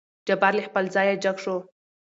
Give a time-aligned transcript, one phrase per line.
[0.27, 1.55] جبار له خپل ځايه جګ شو.